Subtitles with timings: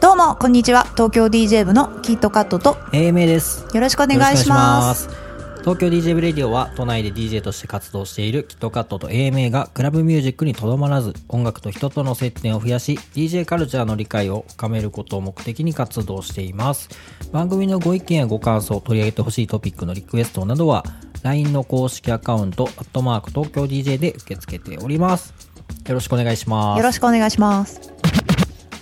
[0.00, 0.82] どうもこんにちは。
[0.96, 3.64] 東京 DJ 部のキットカットと AMA です。
[3.72, 5.21] よろしくお願いします
[5.62, 16.88] 東京 DJ ブレディオは都内で DJ として活動しているキットカットと AMA がクラブミュージックにとどまらず音楽と人との接点を増やし DJ カルチャーの理解を深めることを目的に活動しています。
[17.30, 20.84] 番組のご意見やご感想取り上げてほしいトピックのリクエストなどは
[21.22, 25.32] LINE の公式アカウントアットマーク東京 DJ で受け付けております。
[25.86, 26.78] よろしくお願いします。
[26.78, 27.80] よろしくお願いします。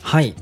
[0.01, 0.35] はい。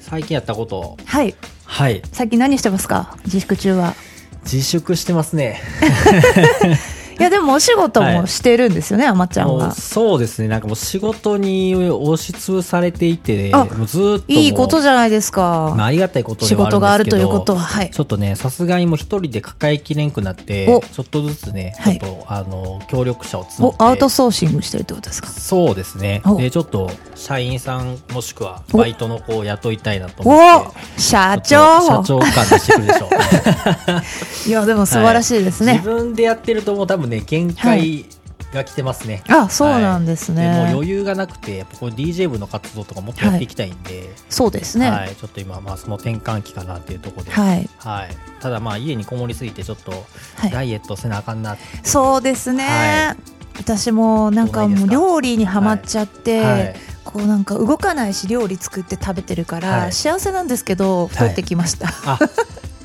[0.00, 0.96] 最近やったことを。
[1.04, 1.34] はい。
[1.64, 2.00] はい。
[2.12, 3.18] 最近何してますか？
[3.24, 3.94] 自粛中は
[4.44, 5.60] 自粛してますね。
[7.20, 8.20] いやでもお仕事はい。
[8.20, 9.72] もしてるんですよね、あまちゃんは。
[9.74, 10.48] そうですね。
[10.48, 17.90] なんかもう仕事に押しつぶされていてあもうずーっといいことじゃないですか、まあ、ありがたいこと仕事があるということははい。
[17.90, 20.80] ちょっとねさすがにもう一人で抱えきれんくなってお。
[20.80, 21.98] ちょっとずつねはい。
[21.98, 25.28] ちょっと、あの協力者を募っておアウトソーシングしてるってことですか？
[25.28, 26.22] そうですね。
[26.24, 26.36] お。
[26.36, 28.78] でちょっと社員さんもしくはお。
[28.78, 31.00] バイトの子を雇いたいなと思ってお。
[31.00, 31.80] 社長。
[31.80, 33.10] 社長感出してくるでしょ
[34.48, 38.06] いやでも素晴らしいですね、自分でやってるともう多分ね限界
[38.52, 40.56] が来てますね、あそうなんですね、はい。
[40.56, 44.90] でもう余裕がなくてやっぱこれ DJ 部の活動とかもっとやっていきたいんで、そうですね。
[44.90, 47.68] はい、ちょっと今まあその転換期かなっていうところで、はい。
[47.78, 48.08] はい。
[48.40, 49.92] ただまあ家にこもりすぎてちょっと
[50.36, 50.50] はい。
[50.50, 53.16] ダイエットせなあかんなそうですね、はい。
[53.58, 56.74] 私もなんかもう料理にはまっちゃって、はい。
[57.04, 59.92] こうなんか動かないし料理作って食べてるから、はい。
[59.92, 61.88] 幸せなんですけど太ってきました。
[62.04, 62.18] あ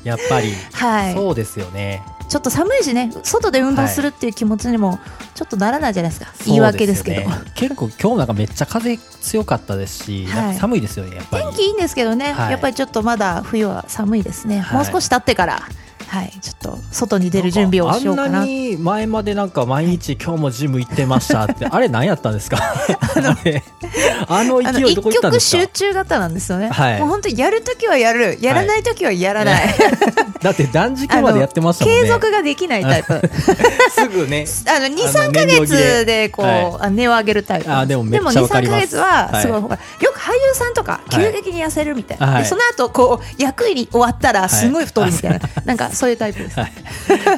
[0.04, 4.98] やっぱり、 はい、そうですよねちょっと寒いしね外で運動するっていう気持ちにも
[5.34, 7.20] ちょっとならないじゃないですか、言い訳ですけど。
[7.20, 7.28] ね。
[7.54, 11.44] 結構今日なんかめっちゃ風強かったですし、寒いですよねやっぱり。
[11.44, 12.50] 天気いいんですけどね、はい。
[12.52, 15.62] やっぱりちょっとまだ冬は寒いですね、はいもう少し経ってから
[16.08, 16.32] はい。
[16.40, 22.58] ちょっと外に出る準備をしようかあんななに前までなんか毎日今日もジム行ってましたって あれ何やったんですか？
[24.28, 25.62] あの勢いどこ行ったん曲ですか？
[25.62, 27.00] 集中型なんですよね、はい。
[27.00, 29.74] もう本当にやるときはやるやらないときはやらない、
[30.42, 32.00] だって断食までやってましたもんね。
[32.02, 33.20] 継続ができないタイプ。
[33.90, 34.46] すぐね。
[34.68, 35.78] あの23あのか燃料切れ。
[35.78, 36.46] 月でこう、
[36.82, 37.72] は値を上げるタイプ。
[37.72, 38.96] あでもめっちゃわかります。
[38.96, 42.42] 23か月はすごい、よく俳優さんとか急激に痩せるみたいな、はい。
[42.42, 46.72] でその後こう役に終わったらすごい太るみたいな、なんかそういうタイプです、はい。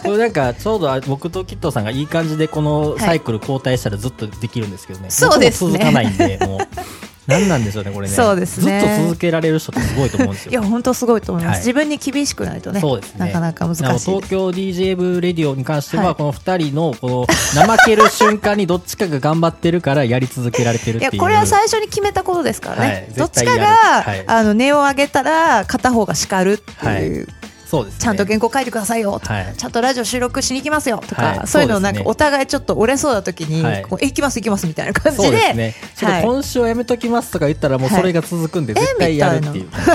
[0.02, 5.72] これなんかちょうどあ僕とキットさんがいい感じでこのサイクル交代したらずっとできるんですけどね、そうですね。
[5.72, 8.14] 続かないんでもう何なんでしょうねこれね。
[8.14, 8.80] そうですね。
[8.80, 10.50] ずっと続けられる人ってすごいと思うんですよ。
[10.50, 11.58] いや本当すごいと思います、はい。
[11.60, 13.26] 自分に厳しくないとねそうですね。
[13.26, 16.14] なかなか難しい東京 DJ 部レディオに関しては、はい。
[16.14, 17.26] この2人のこの
[17.62, 21.12] 怠ける瞬間にどっちかが頑張ってるからやり続けられてるっていう。
[21.12, 23.18] いやこれは最初に決めたことですからね、はい。
[23.18, 23.66] どっちかが、
[24.02, 24.24] はい。
[24.26, 27.28] あの値を上げたら片方が叱るっていう、
[27.68, 29.20] そうです、ね、ちゃんと原稿書いてくださいよ。
[29.20, 29.54] とか、はい。
[29.54, 31.02] ちゃんとラジオ収録しに行きますよ。
[31.06, 31.46] とか、はい。
[31.46, 33.82] そういうのをなんかお互いちょっと折れそうな時に、はい。
[33.82, 35.52] こうえ行きます行きますみたいな感じで。
[35.52, 35.74] ね。
[35.94, 36.22] ちょっはい。
[36.22, 38.84] と今週はやめときますとか言ったらもうそれが続くんではい。
[38.84, 39.94] 絶対やるっていう、は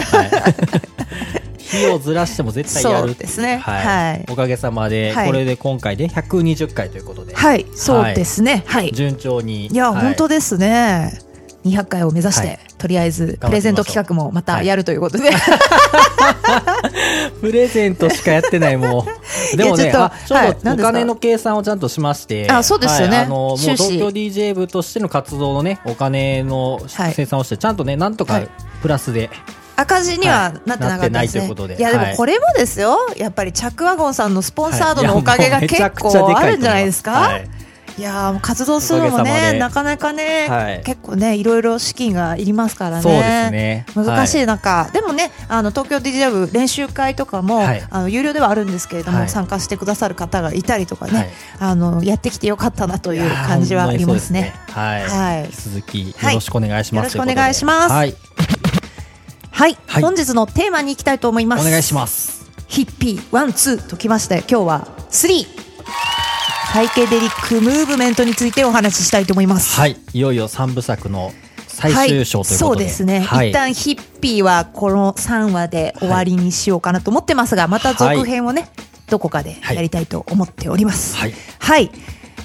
[0.49, 0.55] い。
[1.57, 3.57] 日をずらしても絶対やる ですね。
[3.57, 3.85] はい。
[3.85, 5.27] はいおかげさまで、はい。
[5.27, 7.65] これで今回で120回ということで、はい。
[7.73, 8.63] そうですね。
[8.67, 9.65] はい、い、順調に。
[9.65, 9.79] い。
[9.79, 11.32] 本当ですね
[11.65, 12.59] 200回を目指して、はい。
[12.77, 15.31] とりあえずプレゼント企画もまたやるということで、
[17.41, 19.17] プレゼントしかやってないもう。
[19.55, 19.91] でもねちょっ
[20.27, 22.49] とはお金の計算をちゃんとしまして。
[22.49, 23.17] あそうですよね。
[23.17, 28.49] はいあのもう東京 DJ 部としての活動のねお金のはい生産をしてちゃんとねなんとかはい
[28.81, 29.29] プラスで、
[29.77, 31.81] 赤字にはなってなかったですね、はいいということで。
[31.81, 32.17] やでもはい。
[32.17, 32.97] これもですよ。
[33.17, 37.37] やっぱりチャックワゴンさんのスポンサードはいのおかげが結構あるんじゃないですか、は
[37.97, 40.83] いいや活動するのもねなかなかね、はい。
[40.83, 43.01] 結構ねいろいろ資金がいりますからね。
[43.03, 43.85] そうですね。
[43.95, 47.83] 難しい中、でもねあの東京 DJ 部練習会とかも、はい。
[47.89, 49.29] あの有料ではあるんですけれども、はい。
[49.29, 51.29] 参加してくださる方がいたりとかね、はい。
[51.59, 54.41] あのやってきてよかったなという感じはありますね。
[54.41, 54.53] ね。
[54.69, 57.91] はい、続きよろしくお願いします、はいよろしくお願いします。
[57.91, 58.15] はい、
[59.51, 60.01] はい、はい。
[60.01, 61.67] 本日のテーマに行きたいと思います。
[61.67, 62.43] お願いします。
[62.67, 65.63] ヒッピーワンツーときまして今日はスリー
[66.73, 69.79] サイケデリックムーブメントについてお話ししたいと思います。
[69.79, 69.95] はい。
[70.11, 71.31] いよいよ三部作の
[71.67, 78.69] 最終章ということで、そうですね、はい、一旦ヒッピーはこの3話で終わりにしようかなと思ってますが、また続編をね、
[79.07, 81.15] どこかでやりたいと思っております。
[81.15, 81.33] はい。
[81.59, 81.91] はい。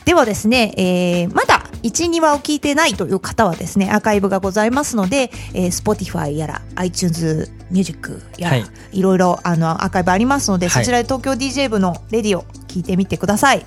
[0.04, 8.66] ではですね、えーまだ1、2話を聞いてないという方はですね、アーカイブがございますので、えー、Spotify やら iTunes Music やら、はい。
[8.92, 10.84] い、ろいろあのアーカイブありますので、はい。
[10.84, 13.64] そちらで東京 DJ 部のレディを聞いてみてください。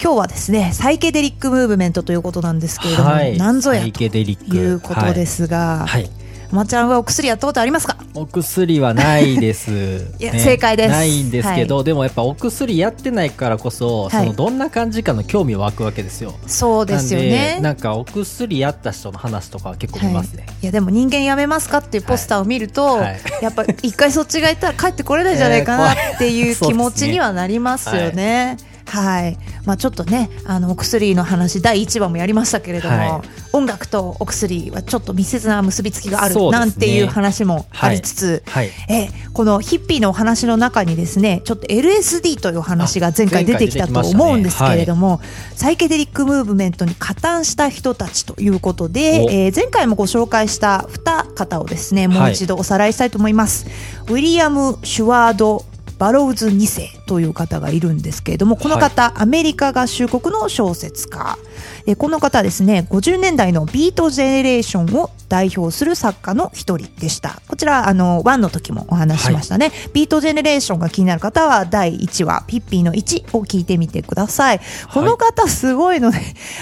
[0.00, 3.36] 今日はですね、サイケデリックムーブメントということなんですけれども、はい。
[3.36, 6.08] なんぞやということですが、はい
[6.50, 10.90] まちゃんはお薬やったことありますかお薬はないです、 いや正解です。
[10.90, 14.10] ないんですけど、でもやっぱお薬やってないからこそ、はい。
[14.24, 16.34] そのどんな感じかの興味湧くわけですよ。
[16.46, 17.56] そうですよね。
[17.56, 23.00] でなんかお薬やった人の話とかは結構見ますね、はい、いやでも人間やめますかっていうポスターを見ると、はい。
[23.00, 28.56] はいやっぱ一回そっちがいたら帰ってこれないんじゃないかなっていう気持ちにはなりますよね。
[28.88, 33.28] はい、まあ、ちょっとねあのお薬の話第1話もやりましたけれども、はい。
[33.52, 38.70] 音楽とお薬はちょっと密接な結びつきがある、なんていう話もありつつ、はい。
[38.88, 45.20] えーこのヒッピーのお話の中にですねちょっと LSD というお話が前回出てきたと思うんですけれども、
[45.54, 49.30] サイケデリックムーブメントに加担した人たちということで、お。
[49.30, 53.66] えー前回もご紹介した2方をですねもう一度おさらいしたいと思います、
[54.08, 55.64] ウィリアム・シュワード・
[55.98, 61.38] バローズ2世という方がいるんですけれどもこの方、アメリカ合衆国の小説家。
[61.86, 67.42] えーこの方はですね50年代のビートジェネレーションを代表する作家の一人でした。
[67.48, 74.60] こちらあの1の時もお話ししましたね、ビートジェネレーションが気になる方は第1話ヒッピーの1を聞いてみてください。
[74.92, 76.18] この方すごいので、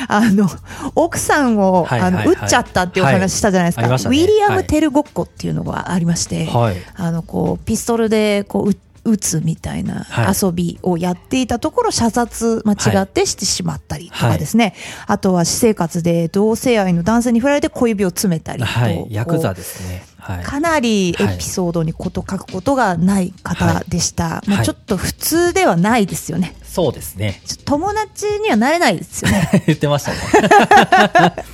[0.08, 0.48] あの
[0.94, 2.22] 奥さんを、はいはいはい。
[2.22, 3.90] あの撃っちゃったっていうお話したじゃないですか、はい。
[3.90, 6.76] ねウィリアム・はいテルごっこっていうのがありまして、はい。
[6.94, 14.74] あのこうピストルでこう撃撃つみたいな遊びをやっていたところ、射殺間違ってしてしまったりとかですね、
[15.06, 20.04] あとは私生活で同性愛の男性に振られて小指を詰めたりと、はい、ヤクザですね。
[20.18, 20.44] はい。
[20.44, 27.40] かなりエピソードにこと書くことがない方でした、まあ、ちょっと普通ではないですよねそうですね。
[27.64, 31.44] 友達にはなれないですよね言ってましたね。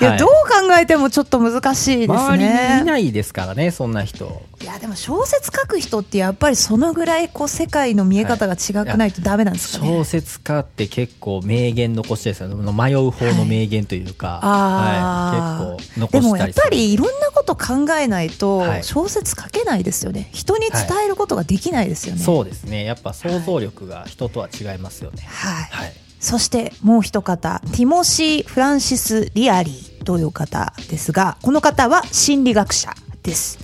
[0.00, 0.18] いや、はい。
[0.18, 4.42] どう考えてもちょっと難しいです周りにいねないですからね、そんな人。
[4.60, 12.72] いやでも小説書く人ってやっぱりそのぐらいこう世界の見え方が違くないとダメなんですかね、小説家って結構名言残してるんですよ。
[12.72, 12.72] ね。
[12.72, 20.30] 迷う方の名言というか、はい、結構残でもやっぱりいろんなこと考えないとはい小説書けないですよね。
[20.32, 22.22] 人に伝えることができないですよね。
[22.22, 22.84] そうですね。
[22.84, 25.22] やっぱ想像力が人とは違いますよね。
[25.28, 26.05] はい、はい。
[26.26, 32.92] そしてもう一方ティモシー・フランシス・リアリーという方ですがこの方は心理学者
[33.22, 33.60] です。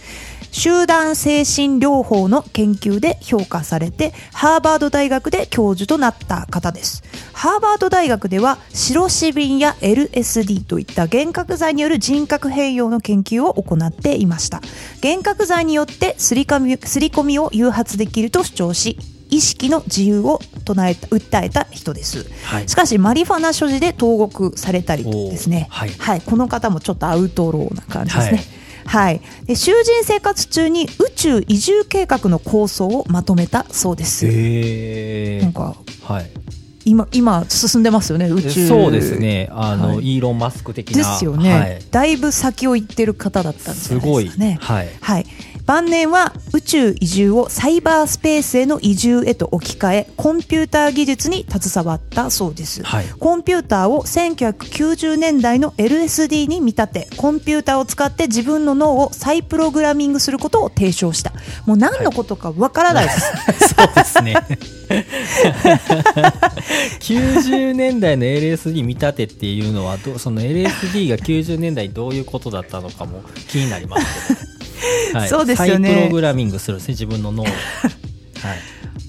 [0.53, 7.03] 集団精神療法の研究で評価されてハーバード大学で教授となった方です。
[7.33, 14.61] ハーバード大学ではシロシビンや LSD といった幻覚剤による人格変容の研究を行っていました。
[15.03, 18.99] 幻覚剤によってすり込みすり込みを誘発できると主張し
[19.33, 22.69] 意識の自由を唱えた訴えた人です、はい。
[22.69, 25.69] しかしマリファナ所持で投獄されたりですね。
[25.71, 25.99] おー。
[25.99, 26.21] はい。
[26.21, 28.45] この方もちょっとアウトローな感じですね。
[28.85, 36.31] はい、で囚人生活中に宇宙移住計画の構想をまとめたそうです、へなんかはい。
[36.85, 38.67] 今今進んでますよね宇宙。
[38.67, 39.49] そうですね。
[39.53, 40.17] あの、はい。
[40.17, 40.97] イーロン・マスク的な。
[40.97, 41.83] ですよね、はい。
[41.91, 44.29] だいぶ先を行ってる方だったんじゃないすごい。
[44.29, 44.89] はい。
[45.01, 45.27] はい、
[45.67, 53.07] 晩年は宇宙移住をサイバースペースへの移住へと置き換えコンピューター技術に携わったそうです、はい。
[53.19, 61.33] コンピューターを1990年代の LSD に見立てコンピューターを使って自分の脳を再プログラミングすることを提唱した。
[61.67, 63.21] もう何のことかわからないです、
[63.75, 64.35] そうですね。
[67.01, 74.41] 90年代の LSD 見立てっていうのはその LSD が90年代どういうことだったのかも気になりますけど、
[75.15, 75.29] はい。
[75.31, 75.89] そうですよね。
[75.89, 77.57] 再プログラミングするんですね自分の脳を、 はい、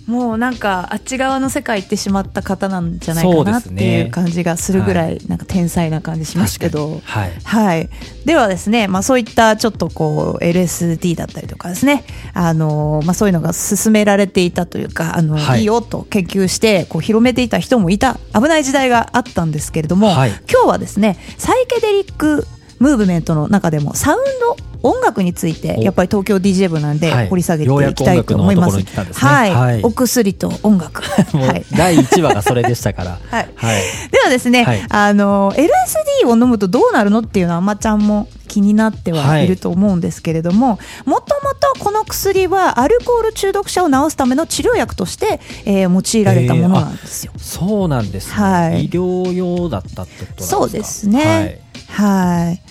[0.06, 7.90] もうなんかあっち側の世界行ってしまった方なんじゃないかなっていう感じがするぐらいなんか天才な感じしますけど、はいはい。
[8.26, 12.04] ではですね、まあそういったちょっとこう LSD だったりとかですね、
[12.34, 15.62] あのまあそういうのが進められていたというか、あの、はい。
[15.62, 18.18] い、いよと研究してこう広めていた人もいた。
[18.34, 20.32] 危ない時代があったんですけれども、はい。
[20.52, 22.46] 今日はですね、サイケデリック
[22.80, 25.82] ムーブメントの中でもサウンド音楽についてお。
[25.82, 27.30] やっぱり東京 DJ 部なんではい。
[27.30, 28.78] 掘り下げていきたいと思います。
[28.78, 29.32] ようやく音楽のところに来たんですね。
[29.32, 29.82] はい、はい。
[29.84, 31.02] お薬と音楽。
[31.38, 31.66] はい。
[31.76, 33.20] 第1話がそれでしたから。
[33.32, 33.50] はい。
[33.56, 34.86] はい、ではですね、はい。
[34.90, 47.32] あの LSD を飲むとどうなるのっていうのはあまちゃんも気になってはいると思うんですけれども、もともとこの薬はアルコール中毒者を治すための治療薬として、えー用いられたものなんですよ。
[47.38, 48.86] そうなんですね、はい。
[48.86, 50.58] 医療用だったってことなんですか？
[50.58, 51.62] そうですね。
[51.90, 52.62] はい。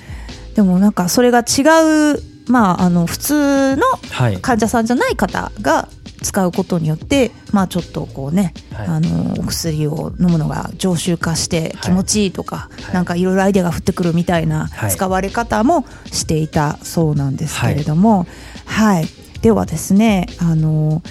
[0.54, 1.62] でもなんかそれが違
[2.14, 5.88] う、まああの普通のはい、はい患者さんじゃない方が
[6.22, 8.86] 使うことによって、まあちょっとこうね、はい。
[8.86, 12.94] あのお薬を飲むのが常習化して気持ちいいとか、はい。
[12.94, 14.90] なんかいろいろアイデアが降ってくるみたいなはい。
[14.90, 18.26] 使われ方もしていたそうなんですけれども、
[18.66, 19.06] はい、
[19.40, 21.02] ではですね、あの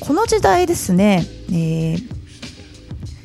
[0.00, 2.21] この時代ですね、えー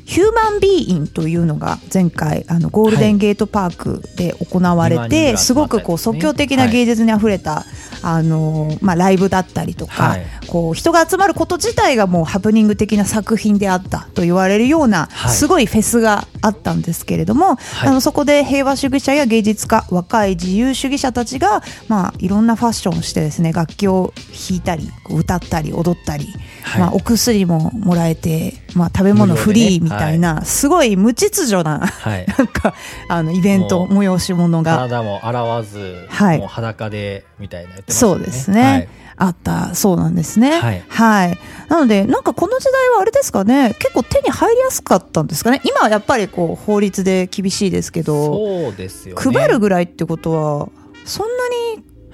[0.08, 7.66] ヒューマンビーインというのが前回あのゴールデンゲートパークで行われ2万人ぐらて、いすごくこう即興的な芸術にあふれた、
[8.02, 10.26] あのまあ、ライブだったりとか、はい。
[10.48, 15.34] こう人が集まること自体がもうハプニング的な作品であったと言われるような、はい。
[15.34, 17.90] すごいフェスがあったんですけれども、はい。
[17.90, 24.14] あのそこで平和主義者や芸術家若い自由主義者たちが、まあ、いろんなファッションをしてですね楽器を
[24.50, 26.28] 弾いたり歌ったり踊ったり、
[26.64, 26.82] はい。
[26.82, 29.97] まあ、お薬ももらえて、まあ、食べ物フリーみたいな、
[30.46, 32.26] すごい無秩序なはい。
[32.38, 32.74] なんか
[33.08, 34.76] あのイベント催し物が。
[34.78, 36.38] 体も洗わず、はい。
[36.40, 38.90] もう裸でみたいな言ってましたそうですね、はい。
[39.18, 40.60] あったそうなんですね。
[40.60, 40.84] はい。
[40.88, 41.38] はい。
[41.70, 43.76] なのでなんかこの時代はあれですかね。
[43.80, 45.62] 結構手に入りやすかったんですかね。
[45.64, 49.22] 今はやっぱりこう法律で厳しいですけどそうですよね。
[49.22, 50.70] 配るぐらいってことは
[51.06, 51.34] そんな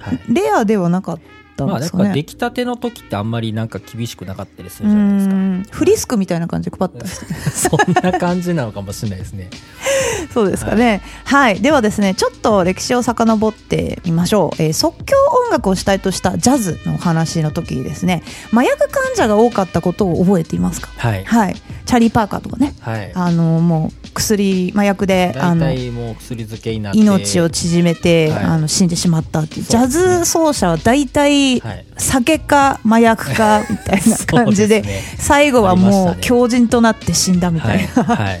[0.04, 0.20] はい。
[0.28, 1.22] にレアではなかった
[1.62, 5.34] んまあやっですかね、ぱ出来たての時ってあんまりなんか厳しくなかったりすうるじゃないですか。
[5.34, 5.66] ん。
[5.70, 7.36] フリスクみたいな感じで配ったんですね。
[7.52, 9.50] そんな感じなのかもしれないですね。
[10.32, 11.02] そうですかね。
[11.24, 14.62] はい、ではですね、ちょっと歴史を遡ってみましょう。
[14.62, 20.88] えー即興音楽を主体としたジャズのお話の時にですね、麻薬患者が多かったことを覚えていますか？
[20.96, 21.24] はい。
[21.24, 23.12] はい、チャーリー・パーカーとかね、はい。
[23.14, 26.98] あのもう薬麻薬であ大の体もう薬漬けになって。
[26.98, 28.44] 命を縮めて、はい。
[28.44, 29.66] あの死んでしまったっていう。
[29.66, 31.86] ジャズ奏者は大体はい。
[31.96, 34.82] 酒か麻薬かみたいな感じで
[35.18, 38.40] 最後はもう強靭となって死んだみたはいいな、はい。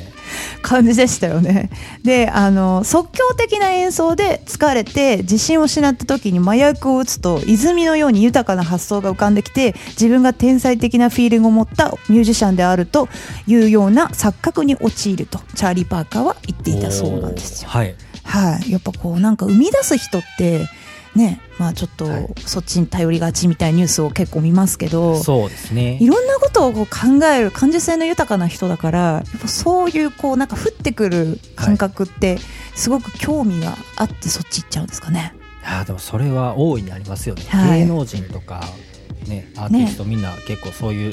[0.62, 1.70] 感じでしたよね。
[2.02, 13.08] であの即興的な演奏で疲れて自信を失った時に麻薬を打つと泉のように豊かな発想が浮かんできて自分が天才的なフィーリングを持ったミュージシャンであると
[13.46, 17.68] いうような錯覚に陥るとチャーリー・パーカーは言っていたそうなんですよ。
[17.68, 17.94] はい。
[18.24, 20.66] はい、やっぱこうなんか生み出す人って
[21.14, 22.28] ねまあちょっとはい。
[22.40, 25.98] そっちに頼りがちみたいなニュースを結構見ますけど、そうですね。
[26.00, 32.38] いろんなことをこう考える感受性の豊かな人だからやっぱそういうこうなんか降ってくる感覚って
[32.74, 35.34] すごく興味があってそっち行っちゃうんですかね。
[35.62, 37.80] いやでもそれは大いにありますよね、はい。
[37.80, 38.62] 芸能人とか
[39.26, 41.12] ねアーティストみんな結構そういう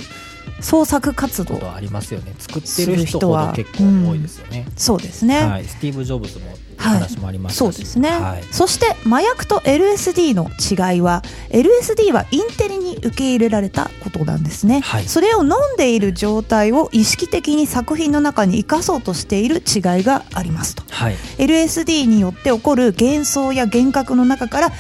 [0.60, 1.72] 創作活動。
[1.72, 2.34] ありますよね。
[2.38, 3.54] 作ってする人は。
[3.54, 5.44] 結構多いですよね、そうですね。
[5.44, 15.06] はい、スティーブ・ジョブズもはい話もありましたし、そうですね、はい、そして麻薬と LSD の違いは LSD はインテリに受け入れられたことなんですね、はい。
[15.06, 20.84] それを飲んでいる状態を意識的に作品の中に生かそうとしている違いがありますと。
[20.90, 21.16] はい。
[21.38, 24.72] LSD によって起こる幻想や幻覚の中から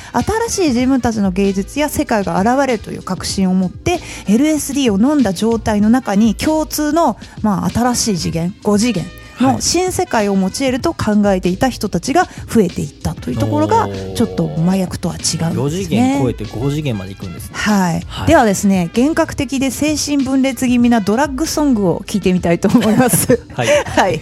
[0.49, 9.61] 新しい自分たちの芸術や世界が現れるという確信を持って LSD を飲んだ状態の中に共通の、まあ、新しい次元5次元のはい。
[9.61, 15.21] 新世界を持ち得ると考えていた人たちが増えていったというところがちょっと麻薬とは違うん
[15.59, 16.33] 4です次元超えね。
[16.33, 17.55] て5次元まで行くんですね。
[17.55, 18.27] はい、はい。
[18.27, 23.41] ではですね幻覚的で精神分裂気味なドラッグソングを聴いてみたいと思います。
[23.53, 23.67] はい。
[23.85, 24.21] はい、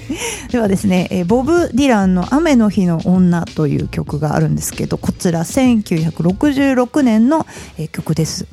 [0.52, 7.46] ではですね、えーボブ・ディランの「雨の日の女」という曲があるんですけどこちら1966年の、
[7.78, 8.46] えー曲です。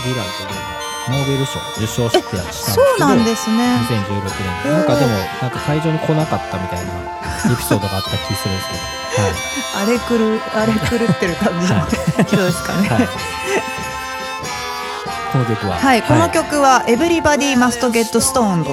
[0.00, 1.58] ディランというノーベル賞。
[1.76, 3.80] 受賞してたんですけどそうなんですね。
[3.88, 4.22] 2016
[4.64, 4.72] 年。
[4.72, 5.12] なんかでも
[5.42, 6.92] なんか会場に来なかったみたいな
[7.52, 8.98] エピソードがあった気するんですけど。
[9.76, 11.86] あれくるあれ狂ってる感じの
[12.24, 12.88] 人ですかね。
[12.88, 13.08] はい、はい、
[15.32, 15.76] この曲は。
[15.76, 18.66] はい、この曲は「Everybody Must Get Stoned」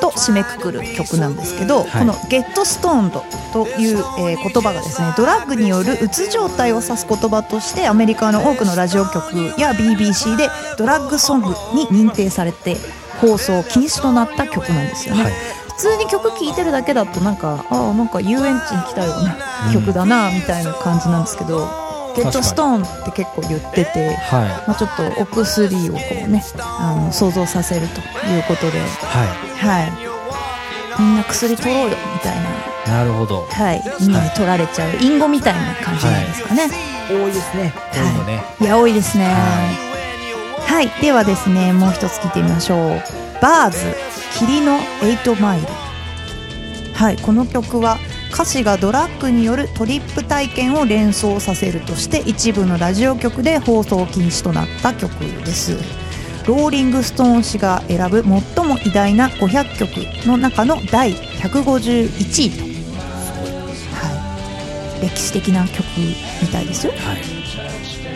[0.00, 3.10] と締めくくる曲なんですけど、いこの「Get Stoned」
[3.52, 12.76] という、えー言葉がですねドラッグによるうつ状態を指す言葉としてアメリカの多くのラジオ局や BBC でドラッグソングに認定されて
[13.20, 15.24] 放送禁止となった曲なんですよね。
[15.24, 15.32] はい
[15.74, 19.36] 普通に曲聴いてるだけだとなんかああなんか遊園地に来たような
[19.72, 21.68] 曲だなみたいな感じなんですけど
[22.14, 22.84] 「Get 確かに。
[22.84, 24.14] Stoned」って結構言ってて。
[24.14, 24.48] はい。
[24.66, 28.84] まあ、ちょっとお薬をこうねあの想像させるということで、は
[29.24, 29.54] い。
[29.66, 29.92] はい、
[30.98, 32.36] みんな薬取ろうよみたい
[32.86, 33.46] な、なるほど。
[33.50, 34.90] はい、みんなに取られちゃう。
[35.00, 36.70] 隠語みたいな感じなんですかね。
[37.08, 37.72] 多いですね。
[37.74, 37.82] こ
[38.20, 38.64] ういね、い。
[38.64, 39.26] や多いですね。
[39.26, 39.94] は
[40.66, 43.02] はい、ではですねもう一つ聞いてみましょう。
[43.40, 43.78] バーズ
[44.38, 45.66] 霧の8マイル。
[46.94, 47.98] はい、この曲は
[48.34, 55.76] 歌詞がドラッグによるトリップ体験を連想させるとして一部のラジオ局で放送禁止となった曲です。
[56.44, 62.64] ローリング・ストーン氏が選ぶ最も偉大な500曲の中の第151位と、
[63.94, 65.84] はい、歴史的な曲
[66.42, 66.92] みたいですよ。
[66.92, 67.33] はい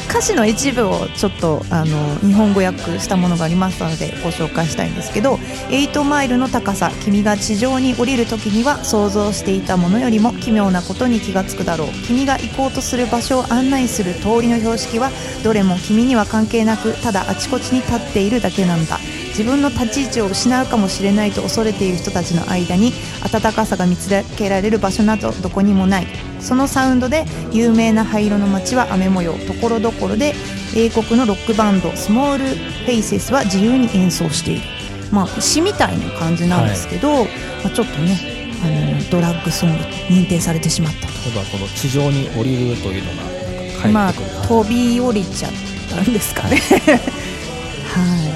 [0.09, 5.35] 歌詞の一部をちょっとあの日本語訳したものがありましたのでご紹介したいんですけど
[5.69, 11.88] 8マイルの高さ君が地上に降りる時には想像していたものよりも奇妙なことに気がつくだろう。
[12.07, 15.11] 君が行こうとする場所を案内する通りの標識は
[15.45, 18.99] どれも君には関係なくただあちこちに立っているだけなんだ。
[19.29, 26.28] 自分の立ち位置を失うかもしれないと恐れている人たちの間に温かさが見つけられる場所などどこにもない。
[26.40, 29.35] そのサウンドで有名な灰色の街は雨模様。
[29.47, 30.35] ところどころで
[30.76, 34.62] 英国のロックバンドスモールフェイセスは自由に演奏している。
[35.11, 37.30] まあ詩みたいな感じなんですけど、ま
[37.66, 38.18] あ、ちょっとね
[38.62, 41.12] あのドラッグソングと認定されてしまったと。
[41.25, 45.52] 今度はこの地上に降りるというのがまあ飛び降りちゃっ
[45.90, 46.57] たんですかね。
[46.57, 48.18] はい。
[48.23, 48.28] はい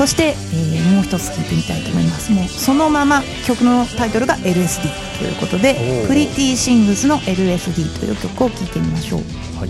[0.00, 2.32] そして、えーもう一つ聞いてみたいと思います。
[2.32, 4.88] もうそのまま曲のタイトルが LSD
[5.18, 9.20] ということでプリティシングスの LSD という曲を聴いてみましょう。
[9.60, 9.68] はい。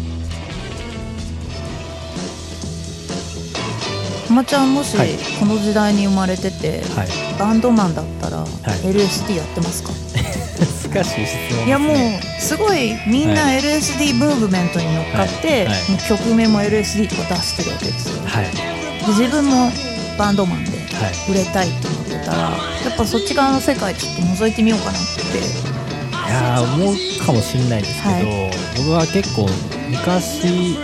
[4.29, 5.19] くまちゃんもしはい。
[5.41, 7.09] この時代に生まれてて、はい。
[7.37, 8.47] バンドマンだったらい。
[8.87, 9.91] LSD やってますか、
[10.95, 11.67] 難しい質問ね。
[11.67, 18.23] いやもうすごいみんな LSD ムーブメントに乗っかって、もう曲名も LSD とか出してるわけですよ。
[19.09, 19.73] 自分も
[20.21, 21.33] バンドマンではい。
[21.33, 22.51] 売れたいと思ってたらや
[22.93, 25.01] っぱそっち側の世界ちょっと覗いてみようかなっ
[25.33, 25.39] て。
[25.41, 29.49] いやー思うかもしれないですけど、は僕は結構
[29.89, 30.77] 昔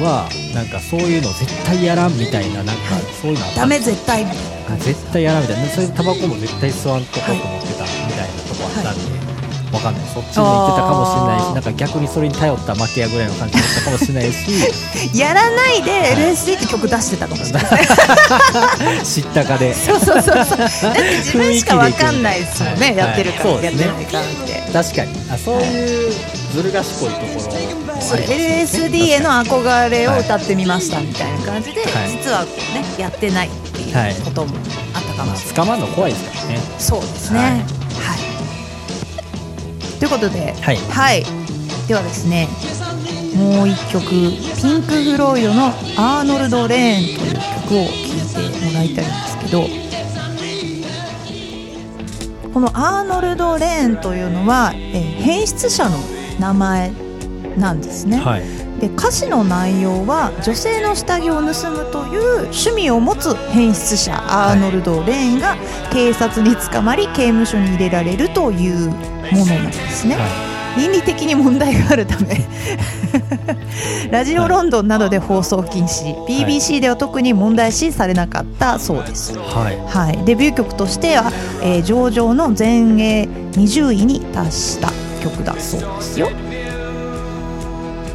[0.00, 3.02] はなんかそういうの絶対やらんみたいななんかはい。
[3.20, 4.66] そういうのダメ絶対みたいな。
[4.68, 5.68] 感じ絶対やらんみたいな。
[5.68, 9.37] それでタバコも絶対吸わんとこうと思ってたみたいなとこあったんで、
[9.72, 10.04] わかんない。
[10.08, 14.48] そっちに行ってたかもしれないしなんか逆にそれに頼った負けやぐらいの感じだったかもしれないし。
[15.14, 19.74] やらないで LSD って曲出してたかもしれない知ったかで。
[19.74, 20.58] そうそうそうそう。
[20.58, 23.86] だって自分しかわかんないですもんね、はいやってるか、そうですね。
[23.86, 24.72] やってないかって。
[24.72, 25.30] 確かに。
[25.30, 26.12] あそういう
[26.52, 32.10] ずる賢いところね LSD への憧れを歌ってみましたみたいな感じで、はい。
[32.10, 32.48] 実はね
[32.98, 34.54] やってないっていうことも
[34.94, 36.60] あったかもしれない、捕まるの怖いですからね。
[36.78, 37.38] そうですね。
[37.38, 37.77] ははいい、
[39.98, 40.76] ということではい。
[40.76, 41.24] はい、
[41.86, 42.48] ではですね
[43.36, 47.90] もう一曲ピンク・フロイドの「アーノルド・レーン」という曲を聴
[48.42, 49.66] いてもらいたいんですけど
[52.52, 55.98] このアーノルド・レーンというのは、えー編出者の
[56.38, 56.92] 名前
[57.56, 65.56] なんですね、はいで歌詞の内容は女性の下着を盗むという趣味を持つ変質者アーノルド・レーンが
[65.92, 72.40] 警察に捕まり刑務所に入れられるというものなんですね、は倫理的に問題があるため。
[74.10, 76.14] ラジオロンドンなどで放送禁止。
[76.26, 79.78] BBC では特に問題視されなかったそうです、いはい。
[79.86, 86.30] はい、デビュー曲としては、えー上々の全英20位に達した曲だそうですよ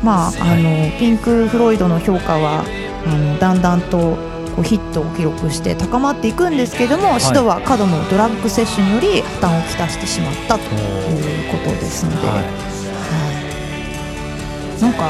[0.04, 2.66] まああの、ピンク・フロイドの評価は
[3.06, 4.18] あのだんだんと
[4.56, 7.20] こうヒットを記録して高まっていくんですけども、い。
[7.22, 10.70] シドは過度のドラッグ摂取により負担をきたしてしまったという
[11.52, 12.38] ことですので、はい。
[12.38, 12.42] は
[14.80, 14.82] い。
[14.82, 15.10] なんか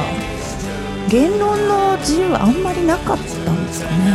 [1.09, 4.13] 言論の自由はあんまりなかったんですかね。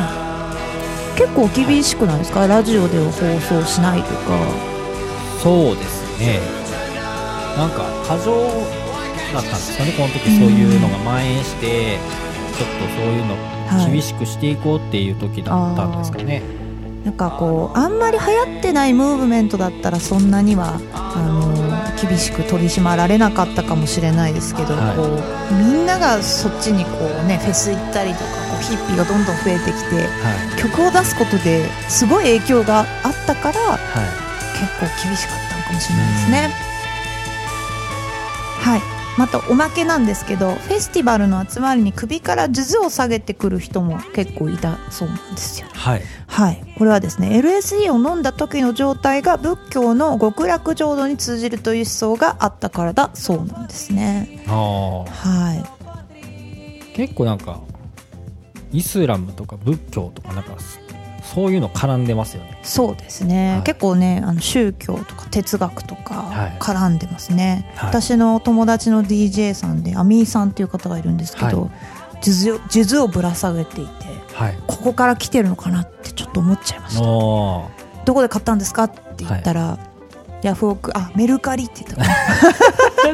[1.16, 2.46] 結構厳しくないですか？
[2.46, 4.38] ラジオでは放送しないとか。
[5.42, 6.40] そうですね。
[7.56, 8.32] なんか過剰
[9.32, 9.92] だったんですかね。
[9.92, 11.98] この時そういうのが蔓延して、
[12.56, 13.34] ちょっとそういうの
[13.68, 13.92] はい。
[13.92, 16.42] 厳しくしていこうっていう時だったんですかね、
[17.04, 24.96] なんかこうあんまり流行ってないムーブメントだったらそんなにはあの厳しく取り締まられなかったかもしれないですけど、はい。
[24.96, 26.90] こうみんながそっちにこ
[27.22, 30.08] うねフェス行ったりとかこうヒッピーがどんどん増えてきては
[30.56, 30.62] い。
[30.62, 33.78] 曲を出すことですごい影響があったからはい。
[34.58, 36.50] 結構厳しかったのかもしれないですね。
[38.60, 45.66] はいまたおまけなんですけどフェスティバルの集まりに首から数珠を下げてくる人も結構いたそうなんですよ。
[45.72, 54.44] はいはい、これはですね LSD を飲んだ時の状態が仏教の極楽浄土に通じるという思想があったからだそうなんですね。
[54.46, 55.64] は
[56.14, 57.60] い、結構なんか
[58.70, 60.54] イスラムとか仏教とかなんか
[61.34, 62.58] そういうの絡んでますよね。
[62.62, 63.62] そうですね、はい。
[63.62, 66.58] 結構ねあの宗教とか哲学とかはい。
[66.58, 67.90] 絡んでますね、はい。
[67.90, 71.70] 私の友達の DJ さんでアミーさんっていう方がいるんですけど、は
[72.22, 73.92] 数珠を数珠をぶら下げていて
[74.32, 74.58] はい。
[74.66, 77.02] ここから来てるのかなってちょっと思っちゃいました。
[77.02, 77.70] お
[78.06, 79.78] どこで買ったんですかって言ったら、
[80.42, 82.04] ヤフオクあメルカリって言った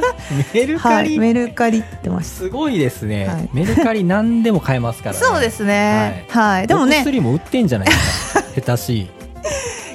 [0.54, 3.48] メルはいカリ、メルカリってましたすごいですね、はい。
[3.52, 5.20] メルカリ何でも買えますからね。
[5.20, 6.24] そうですね。
[6.28, 6.98] はい、でもね。
[6.98, 7.88] 薬も売ってんじゃない？
[7.88, 9.10] ですか下手しい。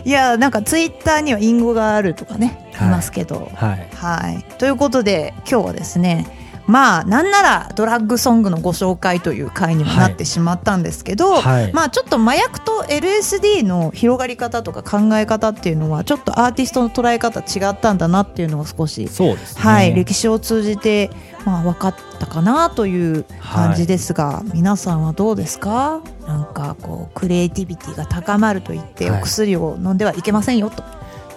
[0.05, 2.87] いやなんかツイッターには隠語があるとかね、はい。
[2.87, 3.51] い、ますけど。
[3.53, 3.87] はい。
[3.95, 4.43] はい。
[4.57, 6.25] ということで今日はですね
[6.69, 11.73] まあなんならドラッグソングのご紹介という回にもなってしまったんですけど、はい。
[11.73, 19.35] まあちょっと麻薬と LSD の広がり方とか考え方っていうのはちょっとアーティストの捉え方違ったんだなっていうのを少し、ね。
[19.55, 21.09] はい、歴史を通じて、
[21.45, 26.01] まあ、分かったかなという感じですが、皆さんはどうですか？
[26.27, 29.19] なんかこうクリエイティビティが高まると言ってはい。
[29.21, 30.83] お薬を飲んではいけませんよと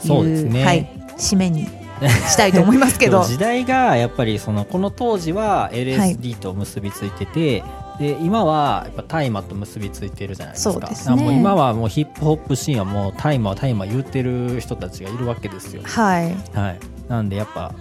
[0.06, 0.64] いう,、ね。
[0.64, 1.66] はい、締めに
[2.08, 3.24] したいと思いますけど。
[3.24, 7.62] 時代がやっぱりそのこの当時は LSD と結びついてて、
[7.98, 10.88] で今はやっぱ大麻と結びついてるじゃないですか。
[10.88, 11.22] ですね。
[11.22, 15.82] もう今はもうヒップホップシーンはもう大麻は大麻言ってる人たちがいるわけですよ。
[15.84, 16.34] はい。
[16.52, 16.78] はい。
[17.08, 17.74] なんでやっぱ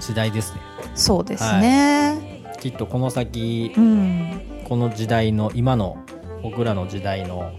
[0.00, 0.60] 時代ですね。
[0.94, 4.42] そうですね、きっとこの先うん。
[4.68, 5.98] この時代の今の
[6.42, 7.52] 僕らの時代の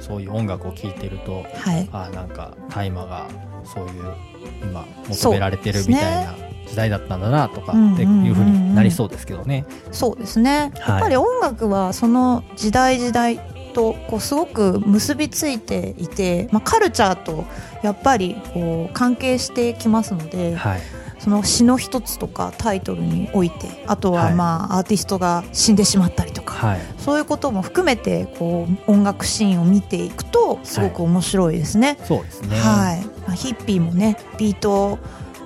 [0.00, 1.88] そういう音楽を聴いてるとはい。
[1.92, 3.26] あなんか大麻が
[3.64, 6.34] そういう今求められてるみたいな
[6.66, 9.64] 時代だったんだなとかうんっていうふうになりそうですけどね。
[9.90, 10.94] そうですね、はい。
[10.94, 13.40] やっぱり音楽はその時代時代
[13.72, 17.44] とこうすごく結びついていて、まあ、カルチャーと
[17.82, 20.80] やっぱりこう関係してきますので、はい、
[21.18, 24.34] その詩の一つとかタイトルにおいてあとははい。
[24.34, 31.98] まあアーティストが死んでしまったりとか、はい、そういうことも含めてこう音楽シーンを見ていくとすごく面白いですね。
[32.04, 32.56] そうですね。
[32.58, 34.98] はいまあ、ヒッピーもねビート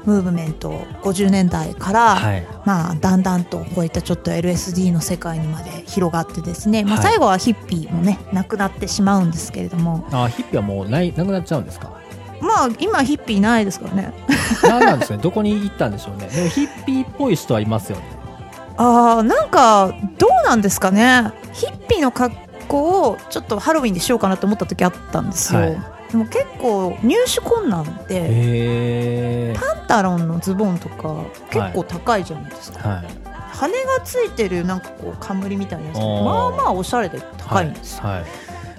[0.04, 0.70] ムーブメント
[1.02, 11.90] 50年代から、はい、まあ、だんだんとこういったちょっと LSD の世界にまで広がってですね、まあ、はい最後はヒッピーもねなくなってしまうんですけれどもあヒッピーはもうないなくなっちゃうんですか？
[12.40, 14.12] まあ今ヒッピーないですからね
[14.62, 15.22] なんなんですかね？
[15.22, 16.28] どこに行ったんでしょうね？
[16.28, 18.04] でもヒッピーっぽい人はいますよね。
[18.76, 21.32] あーなんかどうなんですかね？
[21.52, 22.34] ヒッピーの格
[22.68, 29.56] 好をちょっとハロウィンでしようかなと思った時あったんですよ、はいでも結構入手困難で。
[29.58, 33.06] パンタロンのズボンとか結構高いじゃないですか、はい。
[33.52, 36.04] 羽がついてるなんかこう冠みたいなやつまあ
[36.50, 38.20] まあおしゃれで高いんですよ、はい。
[38.20, 38.30] はい。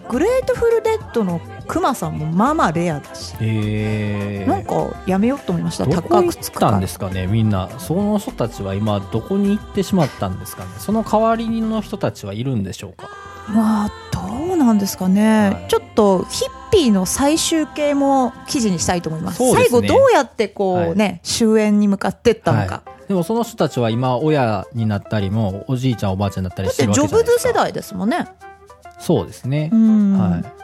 [0.10, 4.46] グレートフルデッドのクマさんもまあまあレアだし、へえ。
[4.46, 5.86] なんかやめようと思いました。
[5.86, 7.70] どこ高行ったくつくからんですかねみんな。
[7.80, 10.70] その人たちは今どこに行ってしまったんですかね。
[10.78, 13.10] その代わりの人たちはいるんでしょうか？
[13.48, 15.68] まあどうなんですかね、はい。
[15.70, 19.38] ちょっとヒッピーの最終形も記事にしたいと思います。
[19.38, 19.54] すね。
[19.54, 23.08] 最後どうやってこうね、終焉に向かっていったのか、はい。
[23.08, 27.44] でもその人たちは今親になったりもおじいちゃんおばあちゃんになったりだっしてるわてジョブけじゃないですか。
[27.44, 28.28] ズ世代ですもんね。
[29.00, 29.70] そうですね。
[29.72, 30.42] う、ん、はい。
[30.42, 30.63] まあ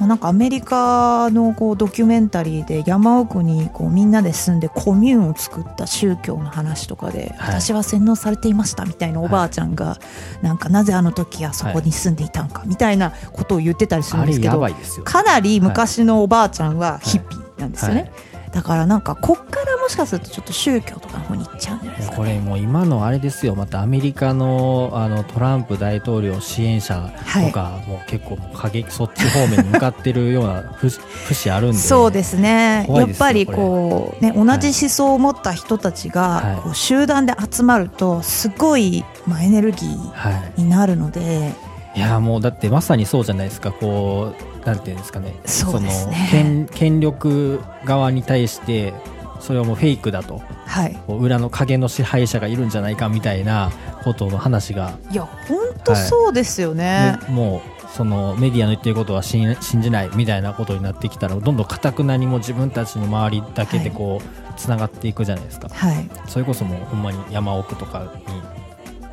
[0.00, 7.60] なんかアメリカのこうドキュメンタリーで山奥にこうみんなで住んでコミューンを作った宗教の話とかで、はい。
[7.60, 9.98] 私は洗脳されていましたみたいなおばあちゃんが、
[10.42, 14.60] なんかなぜあの時はそこに住んでいたんかみたいなことを言ってたりするんですけど
[15.04, 23.54] かなり昔のおばあちゃんはヒッピーなんですよね、はいだからなんかこっからもしかするとちょっと宗教とかの方に行っちゃうんじゃないですか、これもう今のあれですよ。
[23.54, 27.12] またアメリカのあのトランプ大統領支援者
[27.44, 31.76] とか、もう結構もう過激そっち方面に向かってるような節節あるんで。
[31.76, 32.86] そうですね。
[32.88, 36.56] やっぱりこうね同じ思想を持った人たちはい。
[36.56, 40.62] がこう集団で集まるとすごいまあエネルギーはい。
[40.62, 41.52] になるので。
[41.94, 43.70] いやもうだってまさにそうじゃないですか。
[43.70, 45.34] こうなんていうんですかね。
[45.44, 45.90] そね。
[45.90, 48.92] その権権力側に対して
[49.40, 50.42] それはもうフェイクだと。
[50.66, 50.98] はい。
[51.08, 53.70] 裏の影の支配者がいるんじゃないかみたいな
[54.02, 66.08] ことの話が、いや本当そうですよね、ももうそのメディアの言ってることは信信じないみたいなことになってきたらどんどんかたくなにも自分たちの周りだけでこうつながっていくじゃないですか、はい。
[66.26, 68.12] それこそもうほんまに山奥とか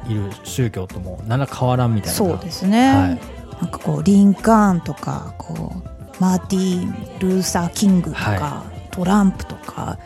[0.05, 2.15] にいる宗教とも何ら変わらんみたいな。
[2.15, 9.97] そうですね、はいなんかこうリンカーンとかこうマーティーン・ルーサー・キングとか、はトランプとか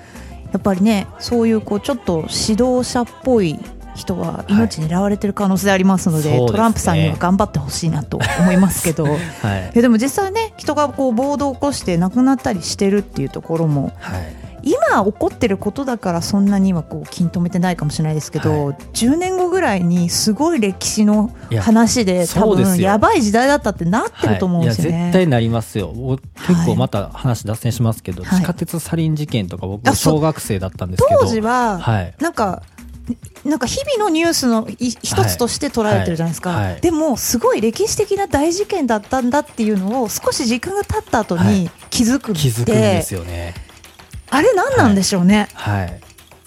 [0.54, 3.60] やっぱりねそういうこうちょっと指導者っぽい
[3.96, 6.48] 人は命狙われてる可能性ありますので,、そうですね。
[6.52, 9.08] トランプさんには頑張ってほしいなと思いますけど。
[9.08, 9.10] い
[9.42, 9.72] はい。
[9.74, 24.98] やでも実際ね人がこう暴動を起こして亡くなったりしてるっていうところもはい今起こってることだからそんなにはこう気に留めてないかもしれないですけど、は10年後ぐらいにすごい歴史の話で多分やばい時代だったってなってると思うんですよね。
[24.98, 25.94] はい、絶対なりますよ。
[25.96, 28.40] 僕結構また話脱線しますけど、はい。
[28.40, 32.14] 地下鉄サリン事件とか僕小学生だったんですけど当時は、はい。
[32.20, 32.64] なんか
[33.46, 36.72] なんか日々のニュースのい一つとして捉えてるじゃないですか、はい。
[36.74, 36.82] はい。
[36.82, 41.62] でもすごい歴史的な大事件だったんだっていうのを少し時間が経った後はい。
[41.62, 43.54] に気づくって、気づくんですよね
[44.30, 46.00] あれ何なんでしょうね、はい。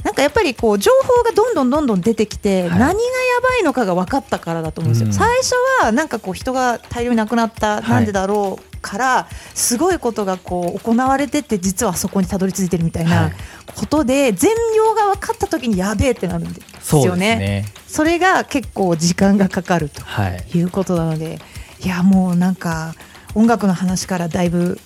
[0.04, 2.70] なんかやっぱりこう情報がどんどんどんどん出てきて、はい。
[2.70, 2.94] 何がや
[3.42, 5.12] ばいのかが分かったからだと思うんですよ、うん。
[5.12, 13.32] 最初はなんかこう人が大量に亡くなった、はいなんでだろうからすごいことがこう行われてって実はそこにたどり着いてるみたいはない。
[13.76, 17.36] ことで全容が分かった時にやべえってなるんでそうよね。
[17.36, 17.82] ですね。
[17.86, 20.58] それが結構時間がかかるとはい。
[20.58, 21.38] いうことなので、
[21.84, 22.94] いやもうなんか
[23.34, 24.78] 音楽の話からだいぶ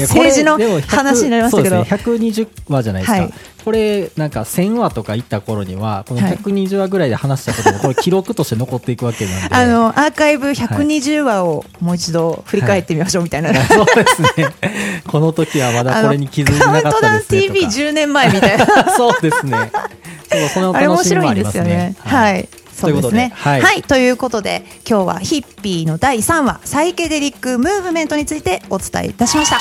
[0.00, 3.34] 政治のでも100話になりましたけど、そうですね、120話じゃないですか、はい。
[3.64, 6.36] これなんか1000話とかいった頃にはこのはい。
[6.36, 9.48] 120話ぐらいで話したこともこれ記録として残っていくわけなんで。
[9.54, 13.52] あのアーカイブ120話をもう一度振り返ってみましょうみたいな。
[13.66, 14.48] そうですね。
[15.06, 18.66] この時はまだこれに気づいてなかったですねとカウントダウン TV10 年前みたいな。
[18.66, 19.70] か そうですね。
[20.30, 21.70] そうそのあれ面楽しみも白いんでありますすね。
[21.70, 21.96] よね。
[21.98, 22.48] はい。
[22.74, 23.30] そうですね。
[23.30, 29.56] といはいということで、今日はヒッピーの第3話、サイケデリックムーブメントについてお伝えいたしました。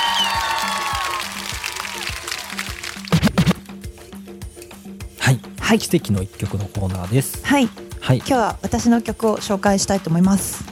[5.20, 7.70] はい、はい奇跡の一曲のコーナーですはい。
[8.00, 10.64] はい今日は私の曲を紹介したいと思います。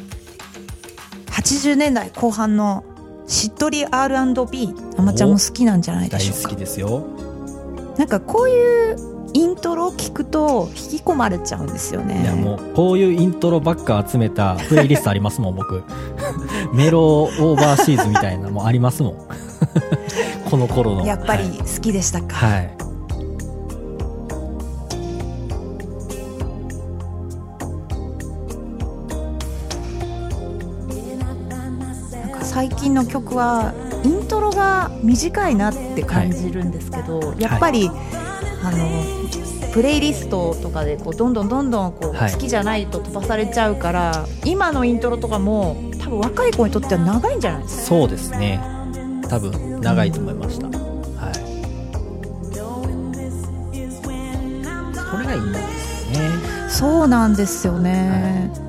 [1.27, 2.83] 80年代後半の
[3.27, 6.59] しっとり R&B、あまちゃんも好きなんじゃないで大しょうか好き。
[6.59, 7.05] ですよ
[7.97, 12.21] なんかこういうイントロを聞くと引き込まれちゃうんですよね。
[12.21, 15.83] いやもうこういうイントロばっか集めたプレイリストありますもん僕。
[16.73, 19.15] メロオーバーシーズみたいなもんありますもん。
[20.49, 21.05] この頃の。
[21.05, 22.35] やっぱりはい好きでしたか。
[22.35, 22.73] はい。
[32.11, 37.89] なんか最近の曲はイントロが短いなって感じるんですけど、やっぱり、
[38.63, 38.87] あの
[39.73, 42.31] プレイリストとかでこうどんどんどんどんこう、はい。
[42.33, 47.63] 好きじゃないと飛ばされちゃうから今のイントロとかも多分若い子にとっては長いんじゃない？
[47.63, 48.59] ですかそうですね。
[49.29, 50.71] 多分長いと思いました、は
[51.31, 51.33] い。
[54.95, 56.69] それがいいんですよね。
[56.69, 58.68] そうなんですよね、はい、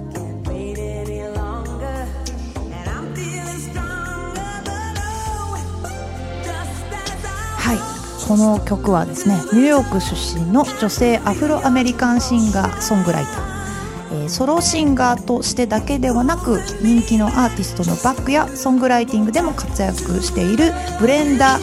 [8.31, 21.59] この曲はですねニューヨーク出身の女性アフロアメリカンシンガーソングライター、えーソロシンガーとしてだけではなく人気のアーティストのバックやソングライティングでも活躍しているブレンダ・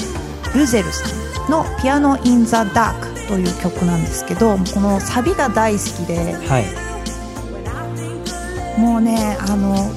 [0.53, 1.08] ルゼルさ
[1.47, 6.65] んの「ピアノ・イン・ザ・ダーク」という曲なんですけどこのサビが大好きではい。
[8.77, 9.89] もうねあの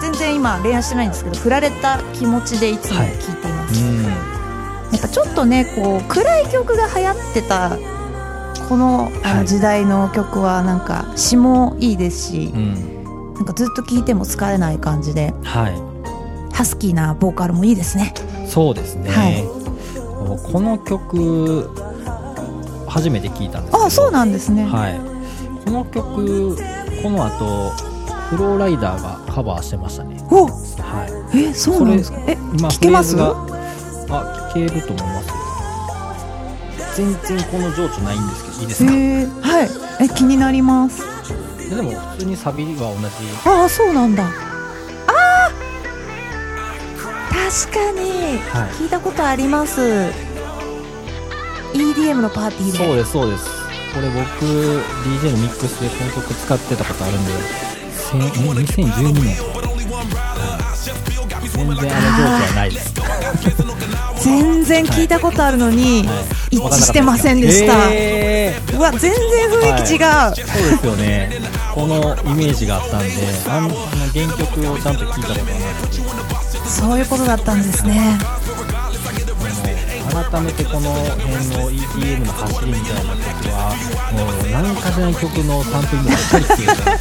[0.00, 3.08] 全然今恋愛してないんですけど振られた気持ちでいつも聴い
[3.42, 4.03] ています、うん。
[4.03, 4.03] やっ
[5.06, 7.76] ぱちょっとねこう暗い曲が流行ってた
[8.68, 9.10] この
[9.44, 13.34] 時代の曲はなんか詞もいいですしう、ん。
[13.34, 15.74] なんかずっと聴いても疲れない感じではい。
[16.54, 18.14] ハスキーなボーカルもいいですね。
[18.46, 19.44] そうですね、はい。
[20.52, 21.68] この曲
[22.86, 25.00] 初めて聞いたんですあそうなんですね、はい。
[25.64, 26.56] この曲
[27.02, 27.70] この後
[28.30, 30.24] フローライダーがカバーしてましたね。
[30.30, 31.38] おはい。
[31.38, 32.18] えそうなんですか？
[32.28, 33.16] え今聞けます？
[33.20, 33.34] あ
[34.08, 35.34] 聞けると思いますよ。
[36.96, 38.60] 全然この情緒ないんですけど。
[38.60, 39.70] いいですか、えー、はい。
[40.04, 41.02] え気になります。
[41.68, 43.50] でも普通にサビは同じ。
[43.50, 44.24] ああそうなんだ。
[44.24, 47.66] あー！
[47.66, 48.38] 確かに。
[48.38, 48.70] はい。
[48.74, 49.80] 聞いたことあります、
[51.74, 52.78] EDM のパーティーで。
[52.78, 53.64] そうですそうです。
[53.94, 54.44] これ僕
[55.04, 57.30] DJ のミックスでこの曲使ってたことあるんで
[58.04, 61.90] せんえ2012年はい全然あの情緒
[62.42, 62.92] はないです
[64.24, 66.14] 全然聞いたことあるのに、は
[66.50, 66.56] い。
[66.56, 69.12] 一致してませんでした、えーうわ全然
[69.50, 71.30] 雰囲気違う、そうですよね。
[71.74, 71.96] この
[72.32, 73.06] イメージがあったんで
[73.48, 73.68] あの
[74.12, 78.16] 原曲をちゃんと聞いたことがなくてそういうことだったんですね
[80.14, 83.74] 改めてこの辺の EDM の走りみたいな曲は
[84.14, 86.94] もう何かしらの曲のサンプリングばっかりっていうか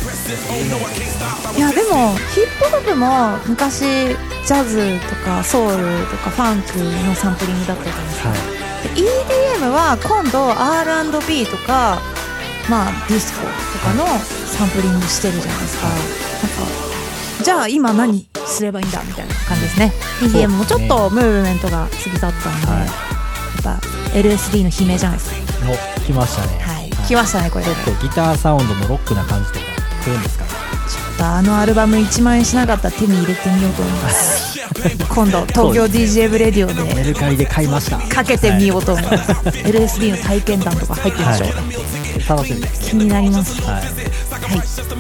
[1.54, 8.40] いやでもヒップホップも昔ジャズとかソウルとかファンクのサンプリングだったじゃないですか、はい。
[8.82, 9.02] で
[9.62, 12.02] EDM は今度 R&B とか
[12.68, 13.54] まあディスコと
[13.86, 16.04] かのサンプリングしてるじゃないですか、なんか
[17.44, 19.92] じゃあ今何すればいいんだみたいな感じですね。
[20.22, 22.80] EDM もちょっとムーブメントが過ぎ去ったんで、はい。
[22.80, 23.80] やっぱ
[24.18, 25.66] LSD の悲鳴じゃないですか。
[25.66, 25.74] の
[26.06, 26.60] 来ましたね。
[26.60, 27.66] はい、来ましたねこれ。
[27.66, 29.66] ちょっ結構ギターサウンドのロックな感じとか
[30.04, 30.43] 来るんですか？
[31.24, 34.60] ねとあのアルバム1万円しなかったら手に入れてみようと思います。
[35.14, 37.98] 今度東京 DJ ブレディオメルカリで買いました。
[38.14, 39.06] かけてみようと思い。
[39.06, 42.90] ます、LSD の体験談とか入ってるでしょう、はい、楽しみです。
[42.90, 43.62] 気になります。
[43.62, 43.90] はい、は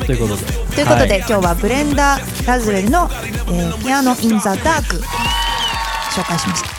[0.01, 0.05] い。
[0.05, 0.45] ということで。
[0.75, 1.17] ということで、はい。
[1.17, 3.09] 今日はブレンダー・ラズウェルの、
[3.47, 4.95] えー Piano in the Dark
[6.11, 6.69] 紹介しました。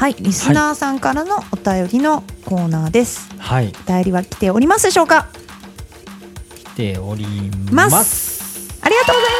[0.00, 0.16] はい。
[0.20, 5.26] リスナーさんからのお便りのコーナーです、はい、お便りは来ておりますでしょうか？
[5.34, 5.45] 来
[6.76, 7.24] ており
[7.72, 8.44] まます。
[8.82, 9.30] ありがとうござい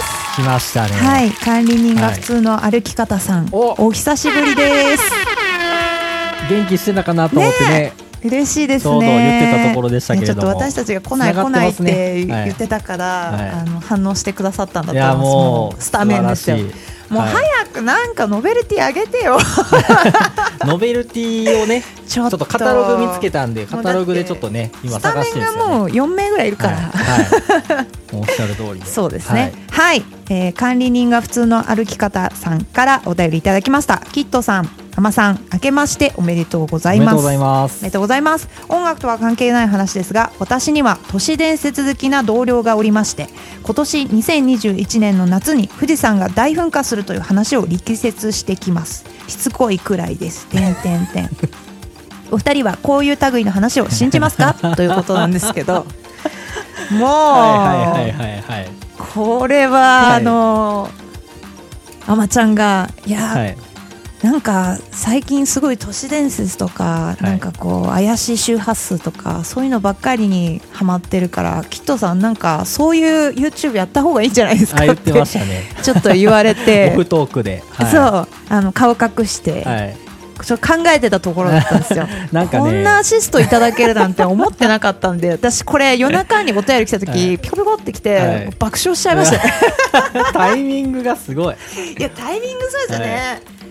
[0.00, 0.36] ます。
[0.36, 0.92] 来ましたね。
[0.92, 3.86] はい管理人が普通の歩き方さん、お。
[3.86, 5.02] お久しぶりです。
[6.48, 7.92] 元気してたかなと思ってね。
[8.24, 8.90] 嬉しいですね。
[8.90, 10.40] ちょうど言ってたところでしたけれども。
[10.40, 11.74] ねちょっと私たちが来ない繋がって来ないっ
[12.26, 13.50] てはい言ってたから、はい。
[13.50, 15.18] あの反応してくださったんだと思います。
[15.18, 16.56] もうスタメンですよ。
[17.10, 19.38] もうはい早くなんかノベルティあげてよ。
[20.64, 26.76] ノベルティをね ちょっとカタログ見つけたんでカタログでちょっとね今スタメ探してンるんですよ、ね、がもう4名ぐらいいるから。
[26.76, 29.52] はい、はい、おっしゃる通りでそうですね。
[29.70, 34.02] はい、えー管理人が普通の歩き方さんからお便りいただきました。
[34.12, 37.14] キットさん、アマさん、明けましておめでとうございます。
[37.14, 38.48] おめでとうございますおめでとうございます。
[38.68, 43.28] 音楽とは関係ない話ですが、私には都市伝説好きな同僚がおりまして、
[43.62, 49.04] 今年2021年の夏に富士山が大噴火するという話を力説してきます。
[49.26, 50.46] しつこいくらいです。
[50.46, 51.30] てんてんてん。
[52.30, 54.54] お二人はこういう類の話を信じますか？
[54.76, 55.86] ということなんですけど、
[56.90, 58.70] もう、はいはい
[59.14, 60.90] これは、はいあの
[62.06, 63.56] あまちゃんがいや、はい
[64.22, 67.22] なんか最近すごい都市伝説とか、い。
[67.22, 80.08] なんかこう怪しい周波数とかそういうのばっかりにハマってるからキットさんなんかそういう YouTube やった方がいいんじゃないですかってちょっと言われ オてフトークで、はい、そうあの顔隠して、はい。
[80.44, 82.06] ちょ考えてたところだったんですよ。
[82.32, 82.62] なんかね。
[82.62, 87.38] こんなアシストいただけるなんて思ってなかったんで私これ夜中にお便り来た時、 はい。
[87.38, 88.50] ピコピコってきて、はい。
[88.58, 89.52] 爆笑しちゃいましたね。
[90.32, 91.56] タイミングがすごい。
[91.98, 93.67] いやタイミングそうですよね、い、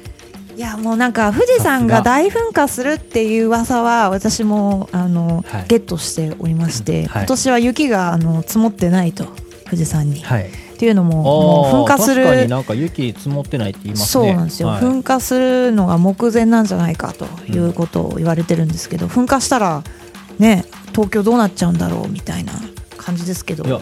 [0.60, 5.65] やもうなんか富士山が大噴火するっていう噂は私もあの、はい。
[5.67, 7.24] ゲットしておりまして、はい。
[7.24, 9.26] 今年は雪があの積もってないと
[9.65, 10.48] 富士山に、はい。
[10.48, 14.82] っていうのももう噴火す確かにるなんか雪積もってないって言いますそうねなんですよ、はい。
[14.82, 19.84] 噴火するのが目前なんじゃないかということを言われてるんですけど、噴火したら
[20.38, 22.54] ね東京どうなっちゃうんだろうみたいな
[22.98, 23.82] 感じですけど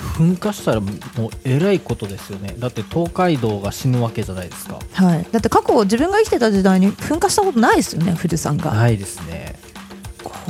[0.00, 2.54] 噴火したらもうえらいことですよね。
[2.58, 4.78] だって東海道が死ぬわけじゃないですか。
[4.92, 9.56] はい、だって過去自分が生きてた時代に噴火したことないですよね富士山が、ないですね。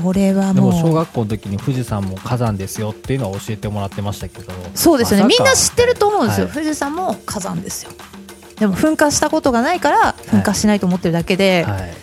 [0.03, 0.73] これはでもう。
[0.73, 4.53] も小学校の時に富士山も火山ですよっていうのは教えてもらってましたけど。
[4.75, 5.27] そうですよね。
[5.27, 6.55] みんな知ってると思うんですよ、はい。
[6.55, 7.93] 富士山も火山ですよ。
[8.59, 11.95] でも噴火したことがないから噴火しないと思ってるだけで、はい。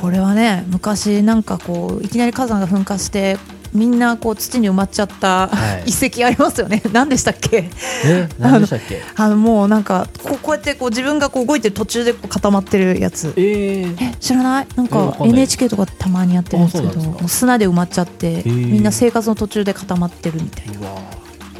[0.00, 3.38] これはね昔なんかこういきなり火山が噴火して
[3.72, 5.90] みんなこう土に埋まっちゃった、はい。
[5.90, 6.82] 遺跡ありますよね。
[6.92, 7.70] 何でしたっけ？
[8.04, 8.28] え？
[8.38, 9.02] 何でしたっけ？
[9.16, 13.32] あのもうなんかこうこうやってこう自分がこう動いてる途中でこう固まってるやつ。
[13.36, 14.66] えー、え知らない？
[14.76, 18.66] なんか NHK とかたまにやってるんですけど砂で埋まっちゃって、ー。
[18.66, 20.88] みんな生活の途中で固まってるみたいな。